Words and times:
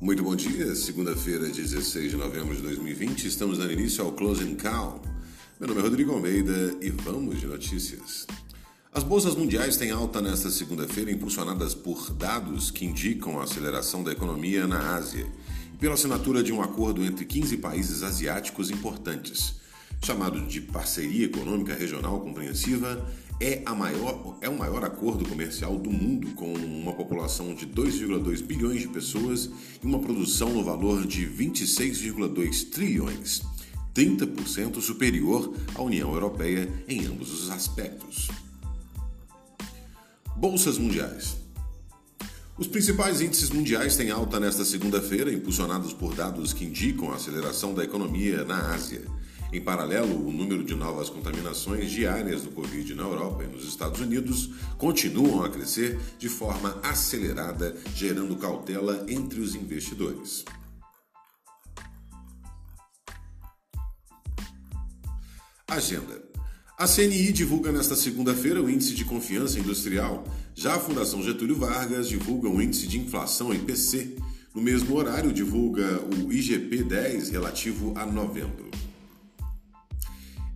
Muito 0.00 0.22
bom 0.22 0.36
dia, 0.36 0.76
segunda-feira, 0.76 1.48
16 1.48 2.12
de 2.12 2.16
novembro 2.16 2.54
de 2.54 2.62
2020. 2.62 3.26
Estamos 3.26 3.58
dando 3.58 3.72
início 3.72 4.04
ao 4.04 4.12
Closing 4.12 4.54
Call. 4.54 5.02
Meu 5.58 5.68
nome 5.68 5.80
é 5.80 5.82
Rodrigo 5.82 6.12
Almeida 6.12 6.76
e 6.80 6.88
vamos 6.88 7.40
de 7.40 7.48
notícias. 7.48 8.24
As 8.94 9.02
bolsas 9.02 9.34
mundiais 9.34 9.76
têm 9.76 9.90
alta 9.90 10.22
nesta 10.22 10.50
segunda-feira, 10.50 11.10
impulsionadas 11.10 11.74
por 11.74 12.12
dados 12.12 12.70
que 12.70 12.84
indicam 12.84 13.40
a 13.40 13.42
aceleração 13.42 14.04
da 14.04 14.12
economia 14.12 14.68
na 14.68 14.94
Ásia 14.94 15.26
e 15.74 15.76
pela 15.78 15.94
assinatura 15.94 16.44
de 16.44 16.52
um 16.52 16.62
acordo 16.62 17.04
entre 17.04 17.24
15 17.24 17.56
países 17.56 18.04
asiáticos 18.04 18.70
importantes. 18.70 19.56
Chamado 20.02 20.40
de 20.40 20.60
Parceria 20.60 21.26
Econômica 21.26 21.74
Regional 21.74 22.20
Compreensiva, 22.20 23.06
é, 23.40 23.62
a 23.66 23.74
maior, 23.74 24.36
é 24.40 24.48
o 24.48 24.58
maior 24.58 24.84
acordo 24.84 25.28
comercial 25.28 25.78
do 25.78 25.90
mundo, 25.90 26.28
com 26.34 26.52
uma 26.54 26.92
população 26.92 27.54
de 27.54 27.66
2,2 27.66 28.42
bilhões 28.42 28.80
de 28.80 28.88
pessoas 28.88 29.50
e 29.82 29.86
uma 29.86 30.00
produção 30.00 30.50
no 30.50 30.64
valor 30.64 31.06
de 31.06 31.26
26,2 31.26 32.70
trilhões, 32.70 33.42
30% 33.94 34.80
superior 34.80 35.54
à 35.74 35.82
União 35.82 36.12
Europeia 36.12 36.68
em 36.88 37.06
ambos 37.06 37.32
os 37.32 37.50
aspectos. 37.50 38.28
Bolsas 40.36 40.78
mundiais. 40.78 41.36
Os 42.56 42.66
principais 42.66 43.20
índices 43.20 43.50
mundiais 43.50 43.94
têm 43.94 44.10
alta 44.10 44.40
nesta 44.40 44.64
segunda-feira, 44.64 45.32
impulsionados 45.32 45.92
por 45.92 46.12
dados 46.12 46.52
que 46.52 46.64
indicam 46.64 47.12
a 47.12 47.14
aceleração 47.14 47.72
da 47.72 47.84
economia 47.84 48.44
na 48.44 48.72
Ásia. 48.72 49.02
Em 49.50 49.62
paralelo, 49.62 50.28
o 50.28 50.30
número 50.30 50.62
de 50.62 50.74
novas 50.74 51.08
contaminações 51.08 51.90
diárias 51.90 52.42
do 52.42 52.50
Covid 52.50 52.94
na 52.94 53.04
Europa 53.04 53.44
e 53.44 53.46
nos 53.46 53.66
Estados 53.66 53.98
Unidos 53.98 54.50
continuam 54.76 55.42
a 55.42 55.48
crescer 55.48 55.98
de 56.18 56.28
forma 56.28 56.78
acelerada, 56.82 57.74
gerando 57.94 58.36
cautela 58.36 59.06
entre 59.08 59.40
os 59.40 59.54
investidores. 59.54 60.44
Agenda. 65.66 66.22
A 66.78 66.86
CNI 66.86 67.32
divulga 67.32 67.72
nesta 67.72 67.96
segunda-feira 67.96 68.62
o 68.62 68.68
Índice 68.68 68.94
de 68.94 69.04
Confiança 69.04 69.58
Industrial. 69.58 70.24
Já 70.54 70.74
a 70.74 70.78
Fundação 70.78 71.22
Getúlio 71.22 71.56
Vargas 71.56 72.08
divulga 72.08 72.50
o 72.50 72.60
Índice 72.60 72.86
de 72.86 72.98
Inflação 72.98 73.52
IPC. 73.54 74.14
No 74.54 74.60
mesmo 74.60 74.94
horário, 74.94 75.32
divulga 75.32 76.00
o 76.02 76.28
IGP-10 76.28 77.30
relativo 77.30 77.94
a 77.96 78.04
novembro. 78.04 78.68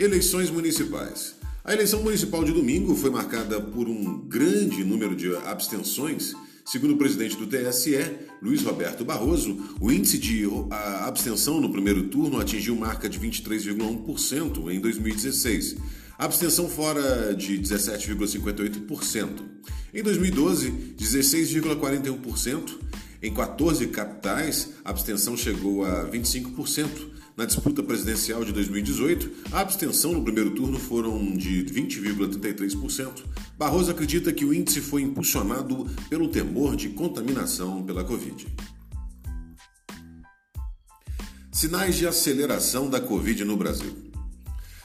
Eleições 0.00 0.48
municipais. 0.48 1.34
A 1.62 1.74
eleição 1.74 2.02
municipal 2.02 2.42
de 2.42 2.52
domingo 2.52 2.96
foi 2.96 3.10
marcada 3.10 3.60
por 3.60 3.86
um 3.86 4.18
grande 4.26 4.82
número 4.82 5.14
de 5.14 5.36
abstenções. 5.44 6.32
Segundo 6.64 6.94
o 6.94 6.96
presidente 6.96 7.36
do 7.36 7.46
TSE, 7.46 7.98
Luiz 8.40 8.62
Roberto 8.62 9.04
Barroso, 9.04 9.76
o 9.78 9.92
índice 9.92 10.16
de 10.16 10.48
abstenção 11.04 11.60
no 11.60 11.70
primeiro 11.70 12.04
turno 12.04 12.40
atingiu 12.40 12.74
marca 12.76 13.10
de 13.10 13.20
23,1% 13.20 14.70
em 14.72 14.80
2016. 14.80 15.76
A 16.18 16.24
abstenção 16.24 16.66
fora 16.66 17.34
de 17.34 17.58
17,58%. 17.58 19.28
Em 19.92 20.02
2012, 20.02 20.94
16,41%. 20.98 22.70
Em 23.22 23.34
14 23.34 23.86
capitais, 23.88 24.70
a 24.82 24.88
abstenção 24.88 25.36
chegou 25.36 25.84
a 25.84 26.08
25%. 26.10 26.88
Na 27.36 27.44
disputa 27.44 27.82
presidencial 27.82 28.44
de 28.44 28.52
2018, 28.52 29.52
a 29.52 29.60
abstenção 29.60 30.12
no 30.12 30.22
primeiro 30.22 30.50
turno 30.50 30.78
foram 30.78 31.36
de 31.36 31.64
20,33%. 31.64 33.24
Barroso 33.56 33.90
acredita 33.90 34.32
que 34.32 34.44
o 34.44 34.52
índice 34.52 34.80
foi 34.80 35.02
impulsionado 35.02 35.86
pelo 36.08 36.28
temor 36.28 36.76
de 36.76 36.90
contaminação 36.90 37.82
pela 37.82 38.04
Covid. 38.04 38.46
Sinais 41.52 41.96
de 41.96 42.06
aceleração 42.06 42.88
da 42.88 43.00
Covid 43.00 43.44
no 43.44 43.56
Brasil. 43.56 44.10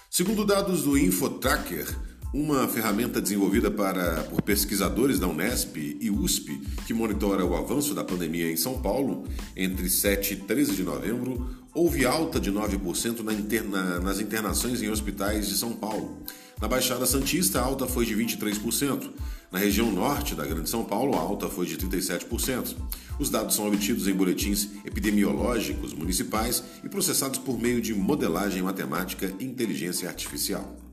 Segundo 0.10 0.46
dados 0.46 0.84
do 0.84 0.98
InfoTracker, 0.98 1.88
uma 2.36 2.68
ferramenta 2.68 3.22
desenvolvida 3.22 3.72
para, 3.72 4.24
por 4.24 4.42
pesquisadores 4.42 5.18
da 5.18 5.26
Unesp 5.26 5.78
e 5.78 6.10
USP 6.12 6.60
que 6.86 6.94
monitora 6.94 7.46
o 7.46 7.56
avanço 7.56 7.94
da 7.94 8.04
pandemia 8.04 8.52
em 8.52 8.58
São 8.58 8.82
Paulo, 8.82 9.24
entre 9.56 9.90
7 9.90 10.34
e 10.34 10.38
13 10.38 10.76
de 10.76 10.84
novembro, 10.84 11.50
houve 11.74 12.06
alta 12.06 12.38
de 12.38 12.52
9% 12.52 13.22
na 13.22 13.32
interna, 13.32 14.02
nas 14.02 14.20
internações 14.20 14.82
em 14.82 14.90
hospitais 14.90 15.48
de 15.48 15.56
São 15.56 15.72
Paulo. 15.72 16.26
Na 16.60 16.68
Baixada 16.68 17.06
Santista, 17.06 17.62
a 17.62 17.64
alta 17.64 17.88
foi 17.88 18.06
de 18.06 18.14
23%. 18.14 19.12
Na 19.50 19.58
região 19.58 19.90
norte 19.90 20.36
da 20.36 20.46
Grande 20.46 20.70
São 20.70 20.84
Paulo, 20.84 21.16
a 21.16 21.22
alta 21.22 21.48
foi 21.48 21.66
de 21.66 21.78
37%. 21.78 22.76
Os 23.18 23.30
dados 23.30 23.56
são 23.56 23.66
obtidos 23.66 24.10
em 24.10 24.14
boletins 24.14 24.68
epidemiológicos 24.84 25.94
municipais 25.94 26.62
e 26.84 26.90
processados 26.90 27.40
por 27.40 27.58
meio 27.58 27.80
de 27.82 27.94
modelagem 27.94 28.62
matemática 28.62 29.34
e 29.40 29.46
inteligência 29.46 30.10
artificial. 30.10 30.85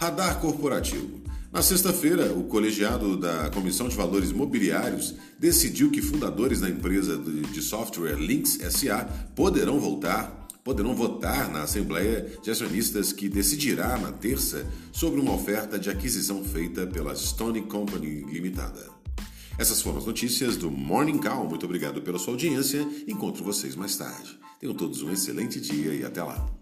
Radar 0.00 0.40
corporativo. 0.40 1.20
Na 1.52 1.60
sexta-feira, 1.60 2.32
o 2.32 2.44
colegiado 2.44 3.18
da 3.18 3.50
Comissão 3.50 3.86
de 3.86 3.94
Valores 3.94 4.32
Mobiliários 4.32 5.14
decidiu 5.38 5.90
que 5.90 6.00
fundadores 6.00 6.58
da 6.58 6.70
empresa 6.70 7.18
de 7.18 7.60
software 7.60 8.14
Links 8.14 8.58
SA 8.70 9.04
poderão 9.36 9.78
voltar, 9.78 10.48
poderão 10.64 10.94
votar 10.94 11.50
na 11.50 11.64
Assembleia 11.64 12.32
de 12.42 12.50
Acionistas 12.50 13.12
que 13.12 13.28
decidirá 13.28 13.98
na 13.98 14.10
terça 14.10 14.66
sobre 14.90 15.20
uma 15.20 15.34
oferta 15.34 15.78
de 15.78 15.90
aquisição 15.90 16.42
feita 16.42 16.86
pela 16.86 17.14
Stone 17.14 17.60
Company 17.60 18.22
Limitada. 18.22 18.88
Essas 19.58 19.82
foram 19.82 19.98
as 19.98 20.06
notícias 20.06 20.56
do 20.56 20.70
Morning 20.70 21.18
Call. 21.18 21.46
Muito 21.46 21.66
obrigado 21.66 22.00
pela 22.00 22.18
sua 22.18 22.32
audiência. 22.32 22.88
Encontro 23.06 23.44
vocês 23.44 23.76
mais 23.76 23.98
tarde. 23.98 24.40
Tenham 24.58 24.74
todos 24.74 25.02
um 25.02 25.12
excelente 25.12 25.60
dia 25.60 25.92
e 25.92 26.02
até 26.06 26.22
lá. 26.22 26.59